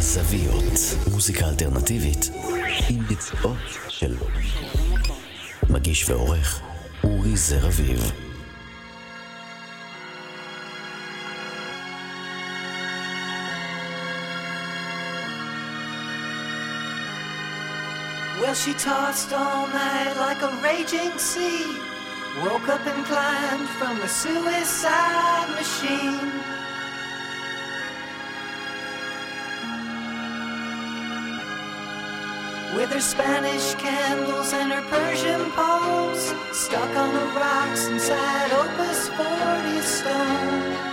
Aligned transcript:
בזוויות. 0.00 0.80
מוזיקה 1.10 1.48
אלטרנטיבית 1.48 2.30
עם 2.88 3.06
ביצועות 3.06 3.56
של 3.88 4.16
מגיש 5.70 6.08
ועורך 6.08 6.60
אורי 7.04 7.36
זר 7.36 7.66
אביב. 7.66 8.12
Well, 18.40 18.54
she 18.54 18.72
tossed 18.72 19.30
all 19.42 19.66
night 19.82 20.14
like 20.24 20.40
a 20.48 20.52
raging 20.68 21.14
sea. 21.30 21.66
Woke 22.44 22.68
up 22.74 22.84
and 22.92 23.02
climbed 23.10 23.68
from 23.78 23.94
the 24.02 24.10
suicide 24.22 25.48
machine. 25.60 26.59
With 32.74 32.92
her 32.92 33.00
Spanish 33.00 33.74
candles 33.74 34.52
and 34.52 34.72
her 34.72 34.82
Persian 34.82 35.50
poems 35.50 36.32
stuck 36.52 36.96
on 36.96 37.12
the 37.12 37.26
rocks 37.38 37.86
inside 37.86 38.52
Opus 38.52 39.08
40 39.08 39.80
stone. 39.80 40.90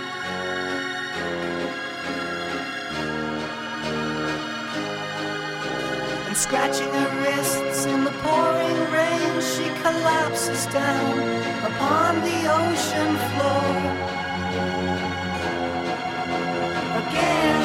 and 6.28 6.36
scratching 6.36 6.92
her 6.92 7.22
wrists 7.22 7.86
in 7.86 8.04
the 8.04 8.10
pouring 8.22 8.90
rain, 8.92 9.40
she 9.40 9.64
collapses 9.80 10.66
down 10.66 11.18
upon 11.64 12.20
the 12.20 12.38
ocean 12.52 13.16
floor. 13.30 14.18
Again, 17.00 17.57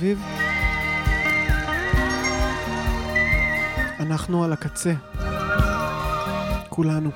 אביב. 0.00 0.22
אנחנו 4.00 4.44
על 4.44 4.52
הקצה. 4.52 4.92
כולנו. 6.68 7.10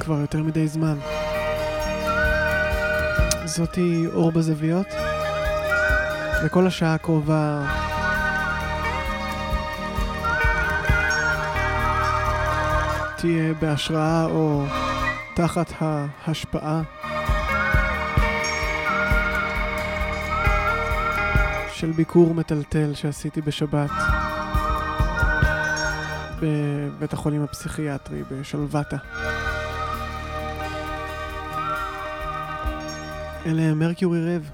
כבר 0.00 0.20
יותר 0.20 0.42
מדי 0.42 0.68
זמן. 0.68 0.98
זאתי 3.44 4.06
אור 4.14 4.32
בזוויות. 4.32 4.86
וכל 6.44 6.66
השעה 6.66 6.94
הקרובה... 6.94 7.66
תהיה 13.16 13.54
בהשראה 13.54 14.24
או 14.24 14.64
תחת 15.34 15.72
ההשפעה 15.80 16.82
של 21.78 21.92
ביקור 21.92 22.34
מטלטל 22.34 22.94
שעשיתי 22.94 23.40
בשבת 23.40 23.90
בבית 26.42 27.12
החולים 27.12 27.42
הפסיכיאטרי 27.42 28.22
בשלוותה. 28.30 28.96
אלה 33.46 33.62
הם 33.62 33.78
מרקיורי 33.78 34.36
רב 34.36 34.50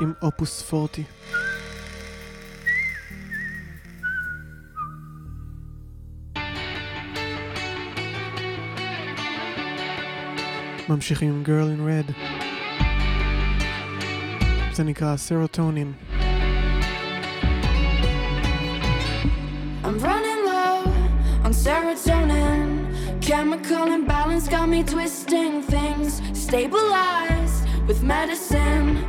עם 0.00 0.12
אופוס 0.22 0.74
40. 0.74 1.06
ממשיכים 10.88 11.28
עם 11.28 11.42
Girl 11.44 11.78
in 11.78 12.08
Red. 12.08 12.12
זה 14.72 14.84
נקרא 14.84 15.16
סרוטונים. 15.16 16.05
I'm 19.86 20.00
running 20.00 20.44
low 20.44 20.82
on 21.44 21.52
serotonin. 21.52 23.22
Chemical 23.22 23.92
imbalance 23.92 24.48
got 24.48 24.68
me 24.68 24.82
twisting 24.82 25.62
things. 25.62 26.20
Stabilized 26.36 27.68
with 27.86 28.02
medicine. 28.02 29.06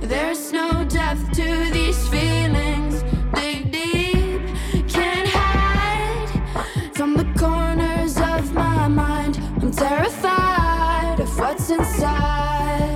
There's 0.00 0.50
no 0.50 0.84
depth 0.88 1.30
to 1.34 1.70
these 1.72 2.08
feelings. 2.08 3.04
Dig 3.34 3.70
deep, 3.70 4.42
can't 4.88 5.28
hide 5.28 6.96
from 6.96 7.14
the 7.14 7.32
corners 7.38 8.16
of 8.16 8.52
my 8.52 8.88
mind. 8.88 9.38
I'm 9.62 9.70
terrified 9.70 11.20
of 11.20 11.38
what's 11.38 11.70
inside. 11.70 12.95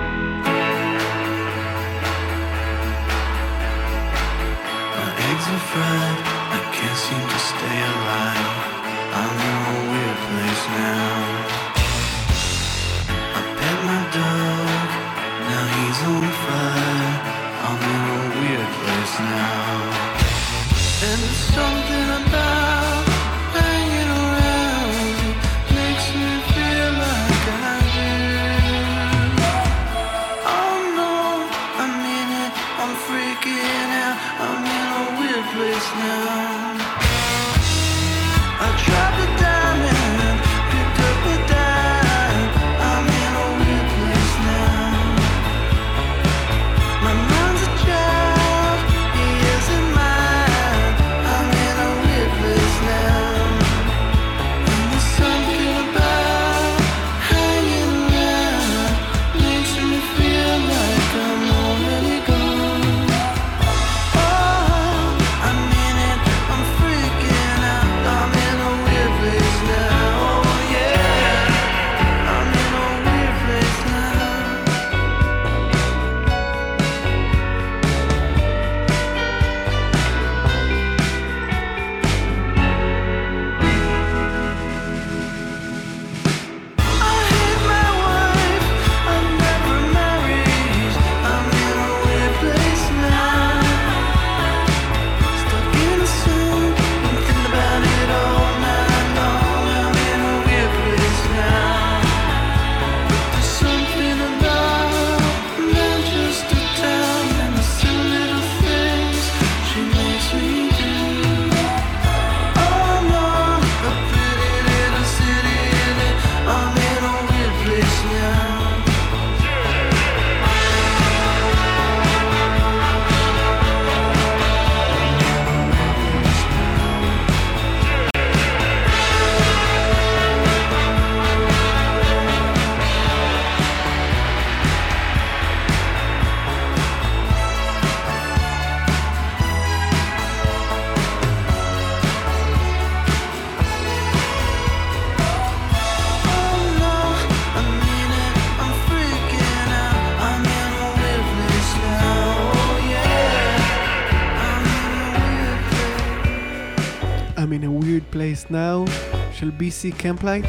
Justice 158.41 158.51
Now 158.51 158.91
של 159.33 159.51
BC 159.59 160.01
Camplight 160.01 160.47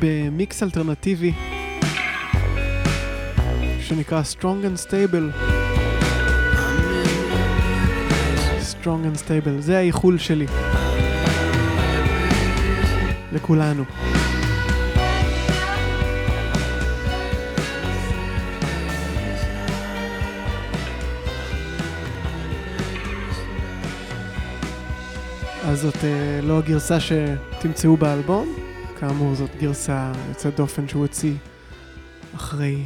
במיקס 0.00 0.62
אלטרנטיבי 0.62 1.32
שנקרא 3.80 4.22
Strong 4.32 4.42
and 4.64 4.88
Stable. 4.88 5.42
Strong 8.72 8.84
and 8.84 9.18
Stable, 9.28 9.60
זה 9.60 9.78
האיחול 9.78 10.18
שלי. 10.18 10.46
לכולנו. 13.32 13.84
זאת 25.82 26.04
אה, 26.04 26.40
לא 26.42 26.58
הגרסה 26.58 26.98
שתמצאו 27.00 27.96
באלבום. 27.96 28.54
כאמור, 29.00 29.34
זאת 29.34 29.50
גרסה 29.60 30.12
יוצאת 30.28 30.56
דופן 30.56 30.88
שהוא 30.88 31.02
הוציא 31.02 31.34
אחרי 32.34 32.84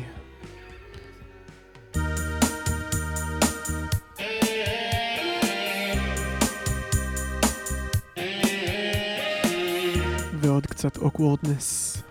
ועוד 10.41 10.67
קצת 10.67 10.97
awkwardness. 10.97 12.03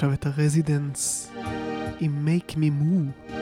עכשיו 0.00 0.12
את 0.12 0.26
הרזידנס 0.26 1.32
עם 2.00 2.28
Make 2.28 2.52
Me 2.54 2.58
Move. 2.58 3.32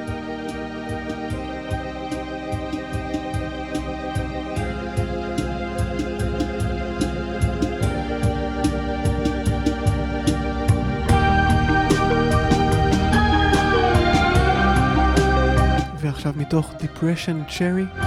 ועכשיו 16.01 16.33
מתוך 16.37 16.73
Depression 16.79 17.51
Cherry, 17.51 18.01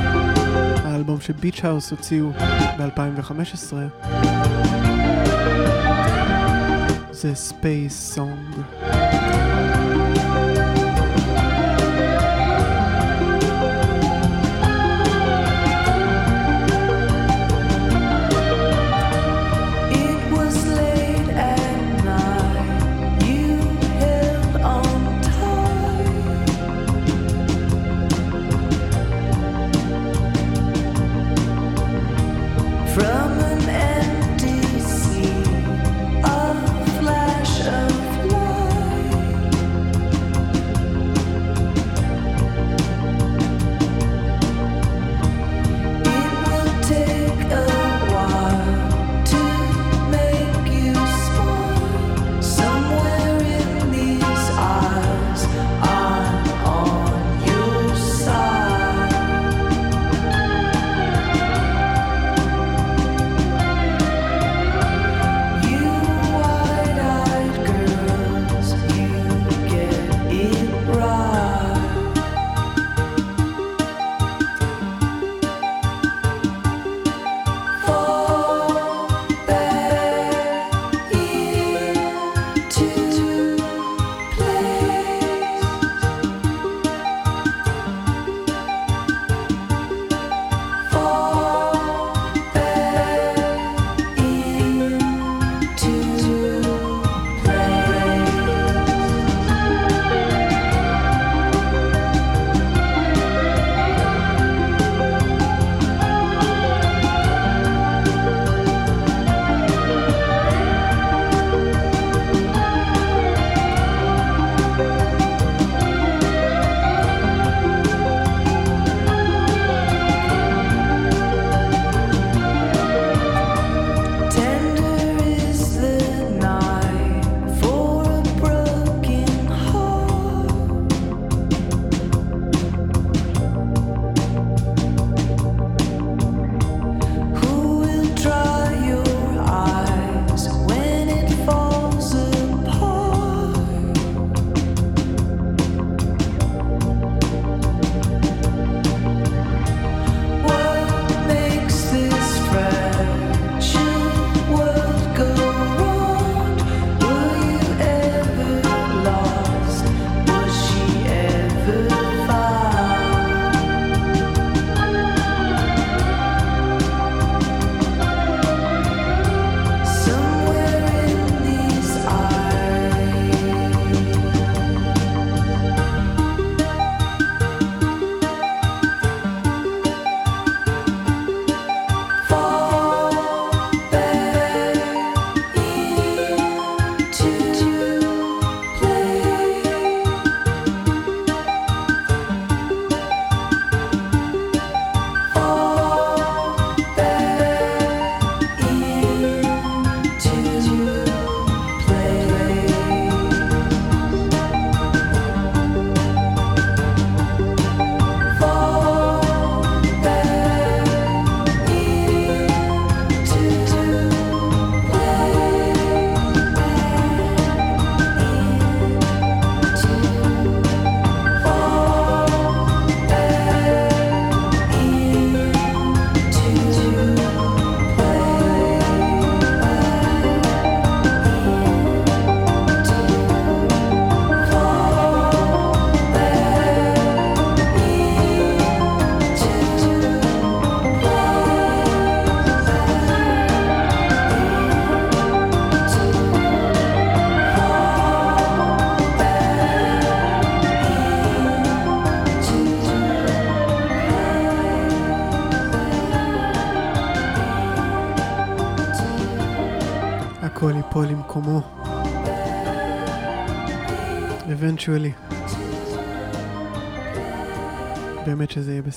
האלבום 0.83 1.21
שביץ' 1.21 1.59
האוס 1.63 1.91
הוציאו 1.91 2.29
ב-2015. 2.77 3.73
c'est 7.21 7.35
Space 7.35 8.15
Song. 8.15 9.00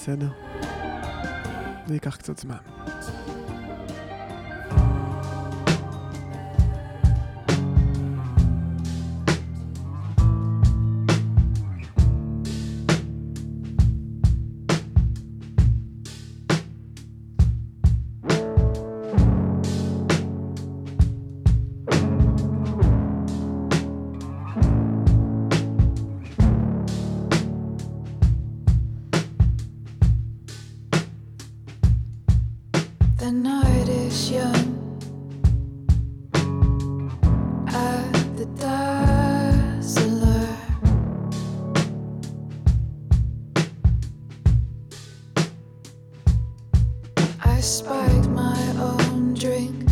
בסדר. 0.05 0.29
זה 1.87 1.95
ייקח 1.95 2.17
קצת 2.17 2.39
זמן. 2.39 2.57
spring 49.55 49.84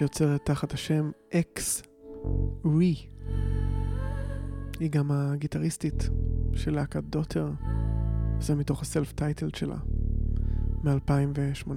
שיוצרת 0.00 0.44
תחת 0.44 0.72
השם 0.72 1.10
אקס 1.34 1.82
רי. 2.64 2.94
היא 4.80 4.90
גם 4.90 5.10
הגיטריסטית 5.10 6.08
של 6.54 6.74
להקת 6.74 7.04
דוטר, 7.04 7.50
זה 8.40 8.54
מתוך 8.54 8.82
הסלף 8.82 9.12
טייטל 9.12 9.48
שלה, 9.56 9.76
מ-2018. 10.84 11.70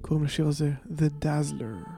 קוראים 0.00 0.24
לשיר 0.24 0.48
הזה 0.48 0.72
The 0.88 1.24
Dazzler. 1.24 1.88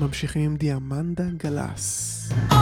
ממשיכים 0.00 0.42
עם 0.42 0.56
דיאמנדה 0.56 1.24
גלס. 1.36 2.10
Oh, 2.50 2.54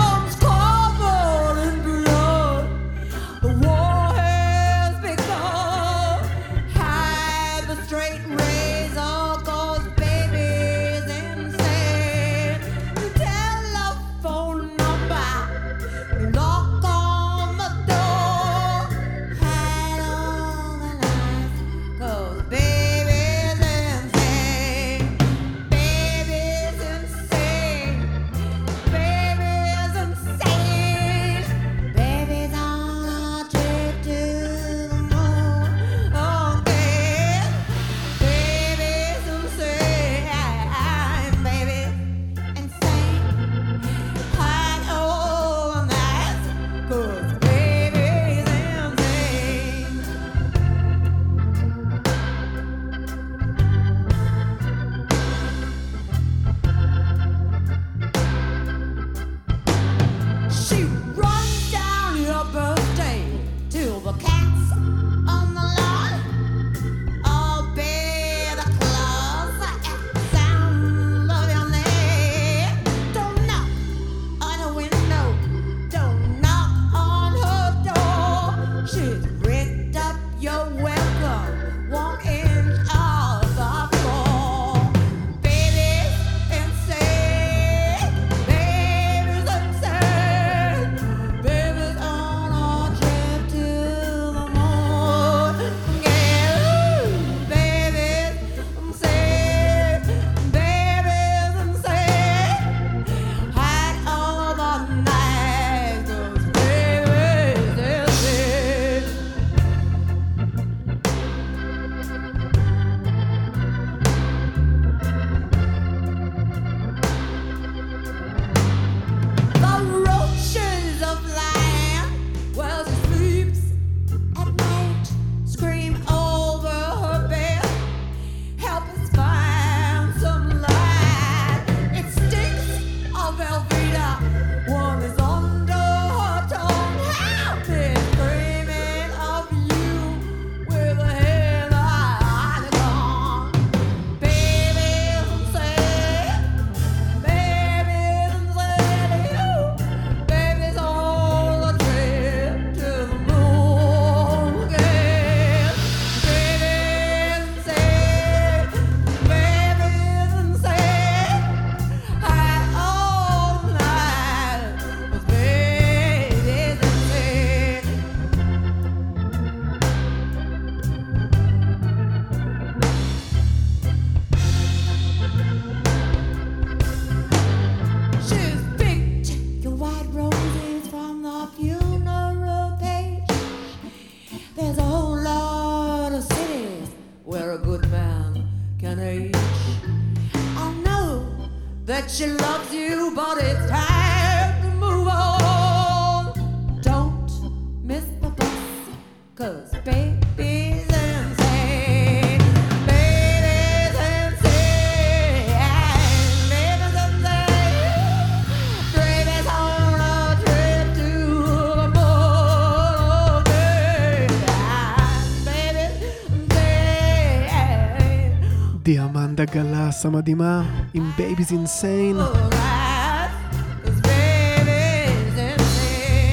דיאמנדה 219.36 219.54
גלס 219.54 220.06
המדהימה 220.06 220.62
עם 220.94 221.10
Baby's 221.16 221.52
Insane 221.52 222.16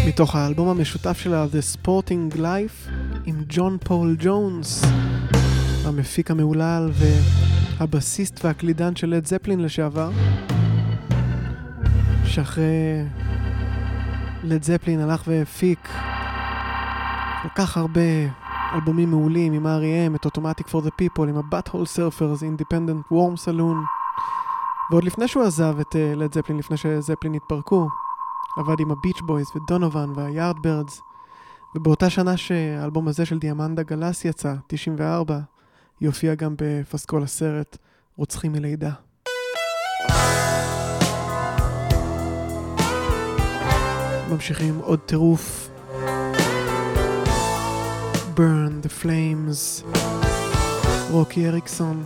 מתוך 0.07 0.35
האלבום 0.35 0.67
המשותף 0.67 1.17
שלה 1.19 1.45
The 1.45 1.77
Sporting 1.77 2.35
Life 2.37 2.91
עם 3.25 3.43
ג'ון 3.49 3.77
פול 3.83 4.15
ג'ונס 4.19 4.83
המפיק 5.85 6.31
המהולל 6.31 6.91
והבסיסט 7.79 8.45
והקלידן 8.45 8.95
של 8.95 9.09
לד 9.09 9.25
זפלין 9.25 9.59
לשעבר 9.59 10.11
שאחרי 12.25 13.03
לד 14.43 14.63
זפלין 14.63 14.99
הלך 14.99 15.23
והפיק 15.27 15.89
כל 17.41 17.49
כך 17.55 17.77
הרבה 17.77 18.01
אלבומים 18.73 19.09
מעולים 19.09 19.53
עם 19.53 19.65
R.E.M, 19.65 20.15
את 20.15 20.25
Automatic 20.25 20.67
for 20.67 20.85
the 20.85 20.91
People, 21.01 21.29
עם 21.29 21.37
ה-Butthole 21.37 21.97
Surfers, 21.97 22.41
Independent 22.41 23.13
Warm 23.13 23.45
Saloon. 23.45 23.77
ועוד 24.91 25.03
לפני 25.03 25.27
שהוא 25.27 25.43
עזב 25.43 25.79
את 25.79 25.95
לד 26.15 26.33
זפלין, 26.33 26.57
לפני 26.57 26.77
שזפלין 26.77 27.33
התפרקו, 27.33 27.87
עבד 28.57 28.79
עם 28.79 28.91
הביץ' 28.91 29.21
בויז 29.21 29.47
ודונובן 29.55 30.09
והיארדברדס. 30.15 31.01
ובאותה 31.75 32.09
שנה 32.09 32.37
שהאלבום 32.37 33.07
הזה 33.07 33.25
של 33.25 33.39
דיאמנדה 33.39 33.83
גלס 33.83 34.25
יצא, 34.25 34.55
94, 34.67 35.39
היא 35.99 36.07
הופיעה 36.07 36.35
גם 36.35 36.55
בפסקול 36.57 37.23
הסרט 37.23 37.77
רוצחים 38.15 38.51
מלידה. 38.51 38.91
ממשיכים 44.31 44.79
עוד 44.83 44.99
טירוף. 44.99 45.68
Burn 48.38 48.86
the 48.86 49.04
Flames, 49.04 49.84
רוקי 51.10 51.48
אריקסון. 51.48 52.04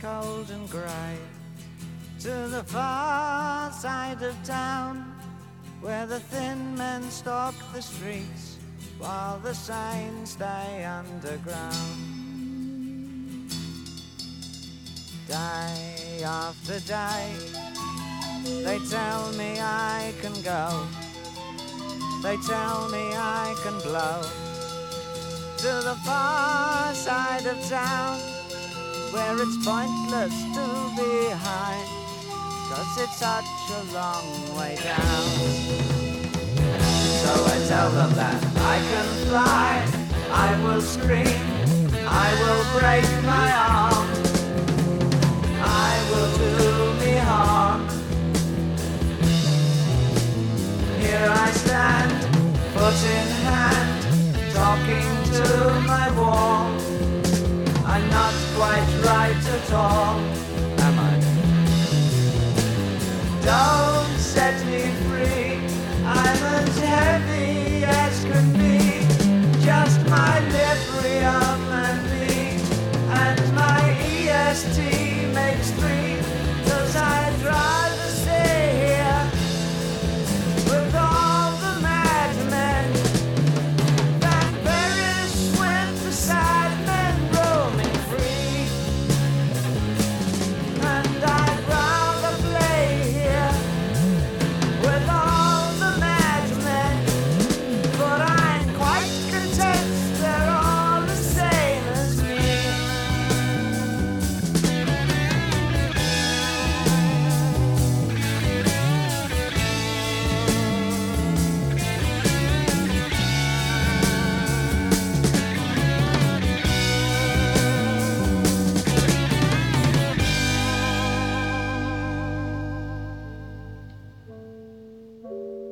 Cold 0.00 0.50
and 0.50 0.68
grey, 0.70 1.16
to 2.18 2.48
the 2.48 2.64
far 2.64 3.70
side 3.70 4.22
of 4.22 4.34
town 4.44 5.04
where 5.82 6.06
the 6.06 6.20
thin 6.20 6.74
men 6.76 7.02
stalk 7.10 7.54
the 7.74 7.82
streets 7.82 8.56
while 8.98 9.38
the 9.40 9.54
sane 9.54 10.24
stay 10.24 10.84
underground. 10.84 11.76
Day 15.28 16.22
after 16.24 16.80
day, 16.80 17.32
they 18.64 18.78
tell 18.90 19.32
me 19.32 19.60
I 19.60 20.14
can 20.22 20.34
go. 20.42 20.86
They 22.22 22.36
tell 22.38 22.88
me 22.88 23.12
I 23.14 23.54
can 23.62 23.78
blow 23.80 24.22
to 25.58 25.84
the 25.84 25.96
far 26.04 26.94
side 26.94 27.46
of 27.46 27.58
town 27.68 28.39
where 29.12 29.42
it's 29.42 29.56
pointless 29.64 30.34
to 30.54 30.66
be 30.96 31.30
high, 31.30 31.82
cause 32.68 32.98
it's 33.02 33.16
such 33.16 33.44
a 33.70 33.82
long 33.92 34.24
way 34.56 34.76
down. 34.82 35.24
So 37.22 37.32
I 37.44 37.56
tell 37.66 37.90
them 37.90 38.14
that 38.14 38.40
I 38.56 38.78
can 38.90 39.08
fly, 39.26 39.70
I 40.30 40.62
will 40.62 40.80
scream, 40.80 41.42
I 42.06 42.28
will 42.40 42.64
break 42.78 43.08
my 43.24 43.48
arm, 43.52 44.08
I 45.60 45.92
will 46.10 46.30
do 46.38 47.04
me 47.04 47.16
harm. 47.16 47.88
Here 51.00 51.28
I 51.28 51.50
stand, 51.50 52.12
foot 52.74 53.00
in 53.18 53.28
hand, 53.48 54.54
talking 54.54 55.10
to 55.34 55.82
my 55.86 56.10
wall. 56.16 56.89
I'm 58.00 58.08
not 58.08 58.34
quite 58.56 58.88
right 59.04 59.44
at 59.56 59.72
all, 59.74 60.18
am 60.86 60.98
I? 60.98 61.14
Don't 63.44 64.18
set 64.18 64.64
me 64.64 64.90
free, 65.04 65.60
I'm 66.06 66.42
as 66.56 66.78
heavy 66.78 67.39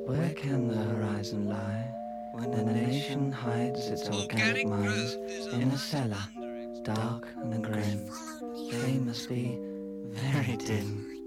Where 0.08 0.30
can 0.30 0.68
the 0.68 0.74
horizon 0.74 1.50
lie 1.50 1.84
when 2.32 2.54
a 2.54 2.64
nation 2.64 3.30
hides 3.30 3.88
its 3.88 4.08
organic 4.08 4.66
minds 4.66 5.16
in 5.52 5.68
a 5.68 5.76
cellar, 5.76 6.24
dark 6.82 7.28
and 7.36 7.62
grim? 7.62 8.10
They 8.70 8.94
must 8.94 9.28
be 9.28 9.58
very 10.06 10.56
dim. 10.56 11.17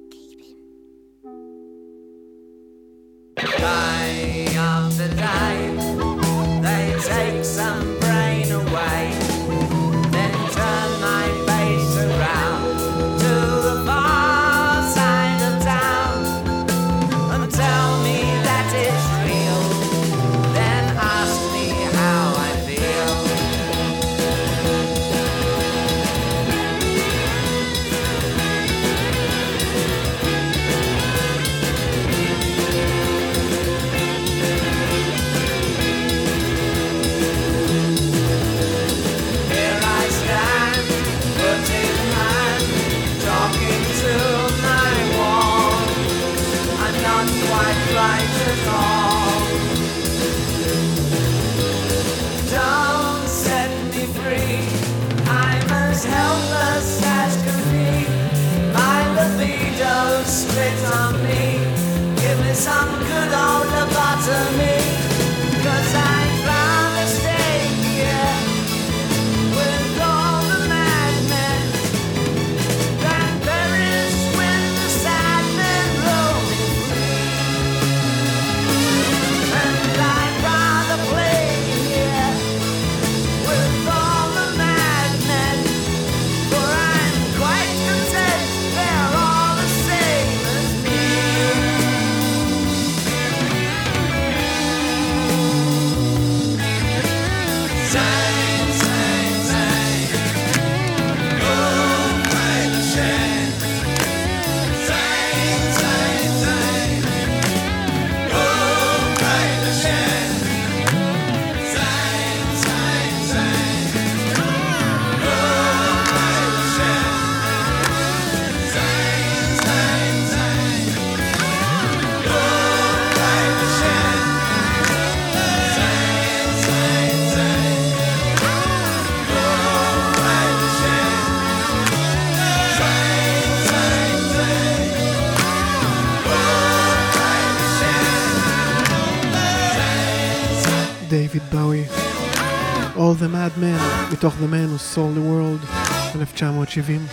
מתוך 144.21 144.33
The 144.33 144.53
Man 144.53 144.69
Who 144.69 144.95
Sold 144.95 145.17
the 145.17 145.23
World, 145.27 145.75
1970. 146.15 147.07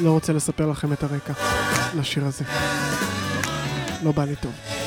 לא 0.00 0.10
רוצה 0.10 0.32
לספר 0.32 0.66
לכם 0.66 0.92
את 0.92 1.02
הרקע 1.02 1.32
לשיר 1.96 2.24
הזה. 2.24 2.44
לא 4.02 4.12
בא 4.12 4.24
לי 4.24 4.36
טוב. 4.36 4.77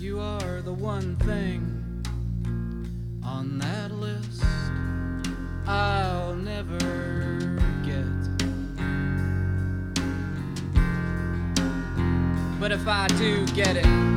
You 0.00 0.18
are 0.18 0.62
the 0.62 0.72
one 0.72 1.14
thing 1.16 1.60
on 3.22 3.58
that 3.58 3.90
list 3.90 4.42
I'll 5.66 6.34
never 6.34 6.78
get. 7.84 8.06
But 12.58 12.72
if 12.72 12.88
I 12.88 13.08
do 13.18 13.46
get 13.48 13.76
it, 13.76 14.09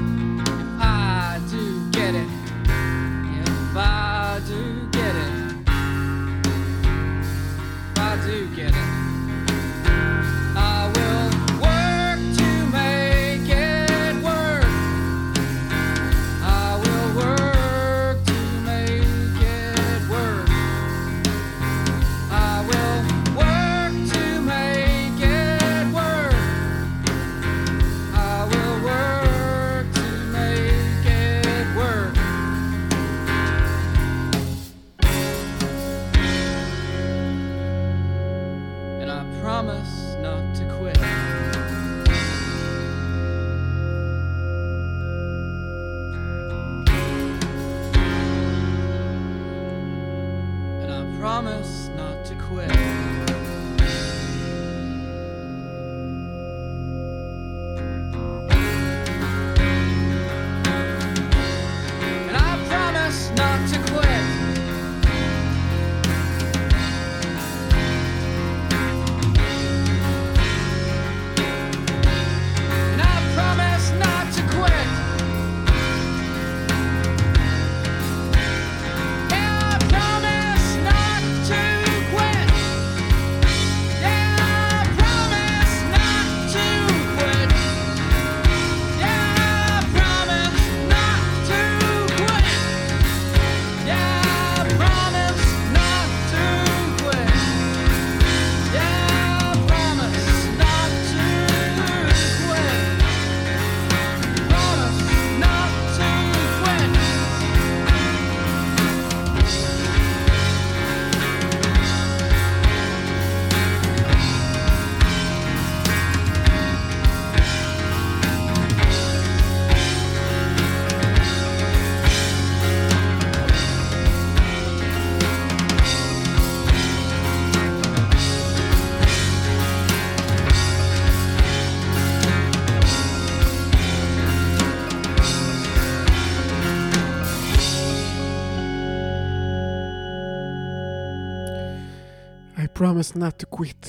I 143.13 143.15
promise 143.15 143.25
not 143.25 143.39
to 143.39 143.45
quit 143.45 143.87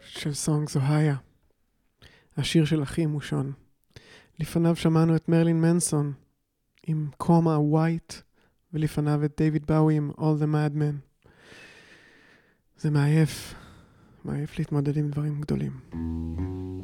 של 0.00 0.34
סונג 0.34 0.68
זוהיה. 0.68 1.16
השיר 2.36 2.64
של 2.64 2.82
אחי 2.82 3.06
מושון. 3.06 3.52
לפניו 4.40 4.76
שמענו 4.76 5.16
את 5.16 5.28
מרלין 5.28 5.60
מנסון 5.60 6.12
עם 6.86 7.08
קומה 7.16 7.58
ווייט, 7.58 8.14
ולפניו 8.72 9.24
את 9.24 9.32
דיוויד 9.36 9.66
באוי 9.66 9.96
עם 9.96 10.10
All 10.18 10.42
the 10.42 10.46
Madmen. 10.46 11.28
זה 12.76 12.90
מעייף, 12.90 13.54
מעייף 14.24 14.58
להתמודד 14.58 14.96
עם 14.96 15.10
דברים 15.10 15.40
גדולים. 15.40 15.80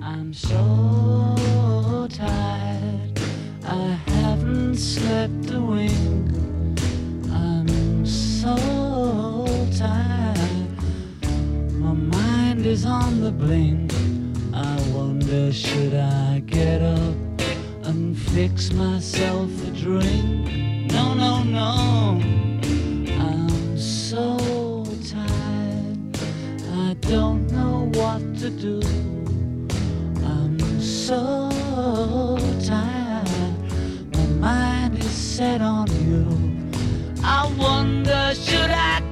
I'm 0.00 0.32
so 0.32 2.08
tired. 2.08 3.18
I 3.64 3.88
haven't 4.06 4.76
slept 4.76 5.50
a 5.50 5.60
wink. 5.60 6.28
I'm 7.30 8.04
so 8.06 8.56
tired. 9.78 10.11
My 11.92 11.98
mind 11.98 12.64
is 12.64 12.86
on 12.86 13.20
the 13.20 13.30
blink. 13.30 13.92
I 14.54 14.80
wonder, 14.94 15.52
should 15.52 15.92
I 15.92 16.38
get 16.46 16.80
up 16.80 17.14
and 17.84 18.16
fix 18.18 18.72
myself 18.72 19.50
a 19.68 19.70
drink? 19.72 20.90
No, 20.90 21.12
no, 21.12 21.42
no. 21.42 22.18
I'm 23.20 23.76
so 23.76 24.86
tired. 25.06 26.16
I 26.86 26.94
don't 27.00 27.46
know 27.52 27.90
what 28.00 28.22
to 28.38 28.48
do. 28.48 28.80
I'm 30.24 30.58
so 30.80 31.50
tired. 32.64 34.16
My 34.16 34.26
mind 34.40 34.98
is 34.98 35.10
set 35.10 35.60
on 35.60 35.88
you. 36.08 36.24
I 37.22 37.52
wonder, 37.58 38.34
should 38.34 38.70
I? 38.70 39.11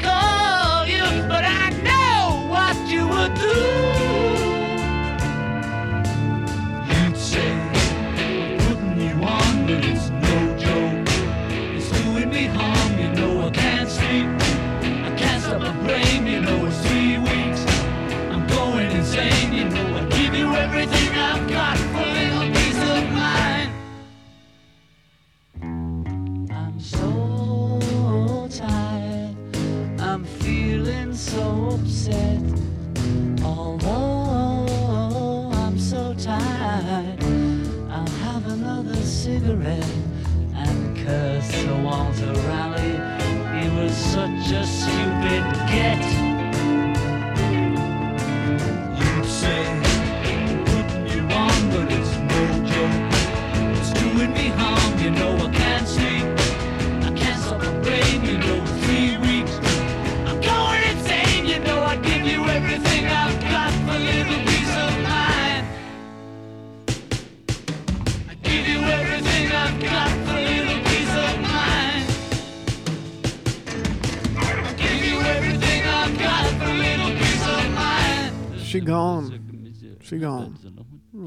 שיגעון. 80.10 80.54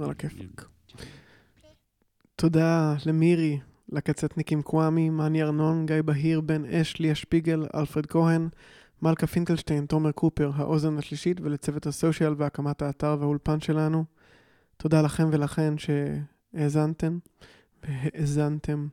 על 0.02 0.10
הכיפאק. 0.10 0.68
תודה 2.36 2.96
למירי, 3.06 3.60
לקצטניקים 3.90 4.62
קוואמי, 4.62 5.10
מאני 5.10 5.44
ארנון, 5.44 5.86
גיא 5.86 6.02
בהיר, 6.02 6.42
בן 6.42 6.66
אש, 6.66 7.00
ליה 7.00 7.16
שפיגל, 7.16 7.66
אלפרד 7.76 8.06
כהן, 8.06 8.50
מלכה 9.02 9.28
פינקלשטיין, 9.28 9.86
תומר 9.86 10.12
קופר, 10.12 10.52
האוזן 10.56 10.98
השלישית, 10.98 11.42
ולצוות 11.42 11.88
הסושיאל 11.88 12.34
והקמת 12.38 12.82
האתר 12.82 13.18
והאולפן 13.20 13.62
שלנו. 13.62 14.06
תודה 14.78 15.02
לכם 15.02 15.30
ולכן 15.32 15.74
שהאזנתם 15.78 17.18
והאזנתם. 17.84 18.88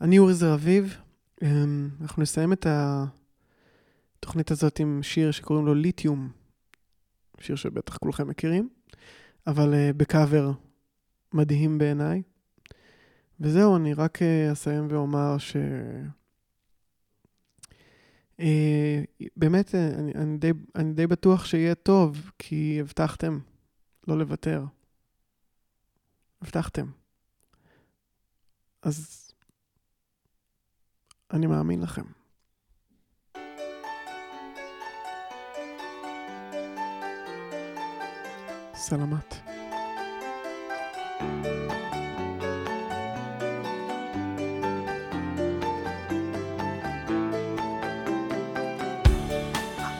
אני 0.00 0.18
אורי 0.18 0.34
זר 0.34 0.54
אביב. 0.54 0.96
אמ, 1.42 1.88
אנחנו 2.00 2.22
נסיים 2.22 2.52
את 2.52 2.66
התוכנית 4.18 4.50
הזאת 4.50 4.80
עם 4.80 5.00
שיר 5.02 5.30
שקוראים 5.30 5.66
לו 5.66 5.74
ליתיום. 5.74 6.30
שיר 7.40 7.56
שבטח 7.56 7.96
כולכם 7.96 8.28
מכירים, 8.28 8.68
אבל 9.46 9.72
uh, 9.72 9.92
בקאבר 9.96 10.50
מדהים 11.32 11.78
בעיניי. 11.78 12.22
וזהו, 13.40 13.76
אני 13.76 13.94
רק 13.94 14.18
uh, 14.18 14.52
אסיים 14.52 14.86
ואומר 14.90 15.38
ש... 15.38 15.56
Uh, 18.40 18.44
באמת, 19.36 19.74
אני, 19.74 20.12
אני, 20.14 20.38
די, 20.38 20.52
אני 20.76 20.92
די 20.92 21.06
בטוח 21.06 21.44
שיהיה 21.44 21.74
טוב, 21.74 22.30
כי 22.38 22.78
הבטחתם 22.80 23.38
לא 24.08 24.18
לוותר. 24.18 24.64
הבטחתם. 26.42 26.86
אז 28.82 29.30
אני 31.32 31.46
מאמין 31.46 31.80
לכם. 31.80 32.21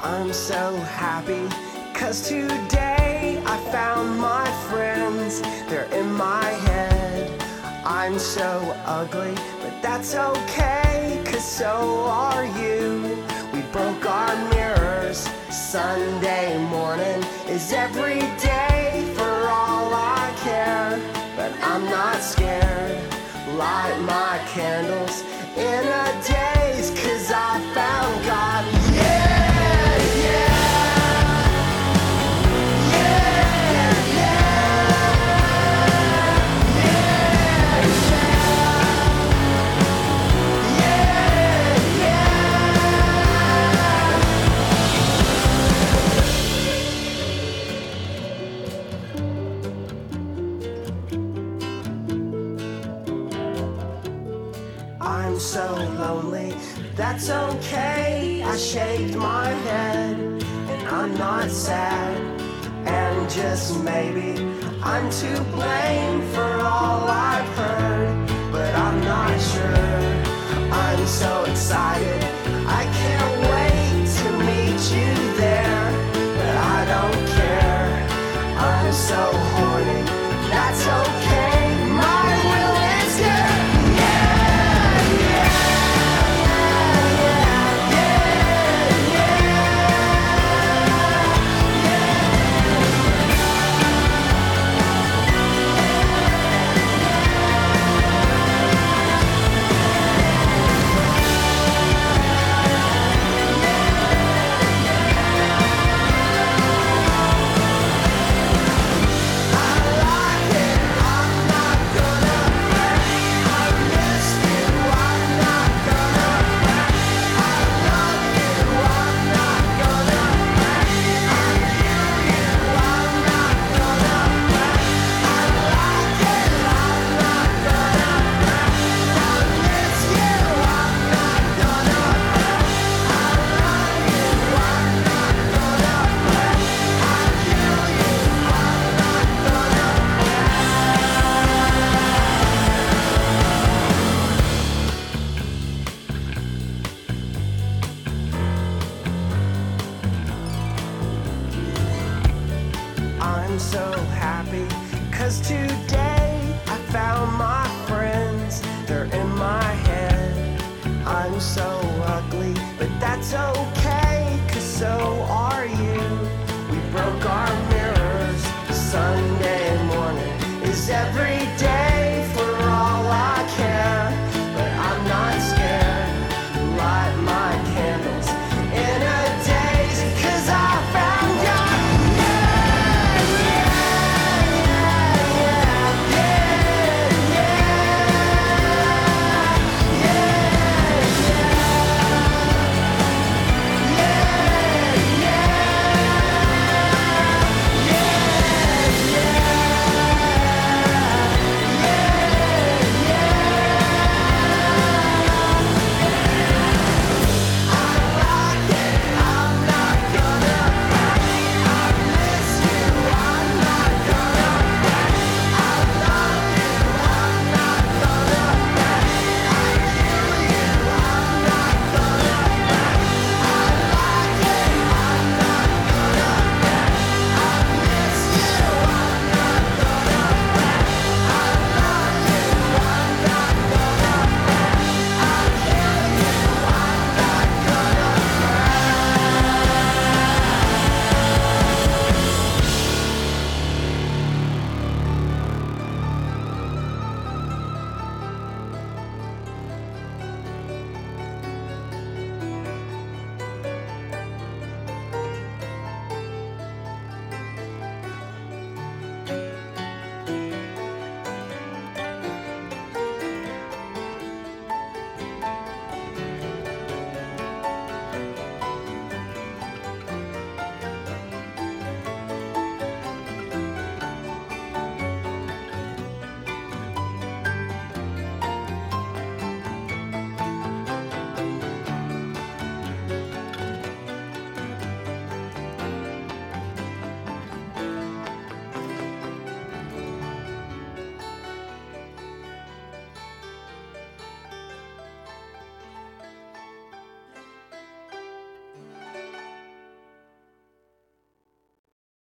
I'm 0.03 0.33
so 0.33 0.75
happy 0.99 1.47
cause 1.95 2.27
today 2.29 3.41
I 3.47 3.57
found 3.71 4.19
my 4.19 4.51
friends. 4.69 5.43
They're 5.69 5.85
in 5.93 6.13
my 6.13 6.45
head. 6.45 7.41
I'm 7.85 8.19
so 8.19 8.75
ugly 8.85 9.37
but 9.63 9.81
that's 9.81 10.17
okay 10.17 11.23
cause 11.25 11.45
so 11.45 12.05
are 12.09 12.47
you. 12.47 13.17
We 13.53 13.61
broke 13.71 14.05
our 14.07 14.35
mirrors. 14.51 15.29
Sunday 15.51 16.59
morning 16.69 17.23
is 17.47 17.73
every 17.73 18.21
day. 18.41 18.72
But 21.43 21.59
I'm 21.61 21.85
not 21.87 22.23
scared. 22.23 23.03
Light 23.59 23.99
my 24.03 24.39
candles 24.55 25.23
in 25.57 25.83
a 26.03 26.07
daze 26.23 26.91
cause 26.91 27.33
I 27.35 27.59
found 27.75 28.25
God. 28.25 28.52
that's 57.13 57.29
okay. 57.29 58.43
I 58.43 58.57
shake 58.57 59.15
my 59.15 59.49
head 59.49 60.17
and 60.19 60.89
I'm 60.89 61.15
not 61.19 61.51
sad. 61.51 62.17
And 62.87 63.31
just 63.31 63.79
maybe 63.85 64.31
I'm 64.83 65.11
to 65.21 65.43
blame 65.53 66.23
for 66.33 66.53
all 66.73 67.05
I've 67.07 67.49
heard, 67.59 68.29
but 68.51 68.75
I'm 68.75 68.99
not 69.05 69.39
sure. 69.53 70.73
I'm 70.73 71.07
so 71.07 71.45
excited. 71.45 72.23
I 72.81 72.83